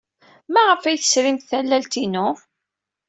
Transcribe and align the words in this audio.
Maɣef 0.53 0.83
ay 0.83 0.97
tesrimt 0.99 1.47
tallalt-inu? 1.49 2.27